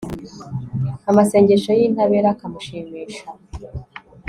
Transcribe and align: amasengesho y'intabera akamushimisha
amasengesho 1.09 1.71
y'intabera 1.79 2.27
akamushimisha 2.31 3.25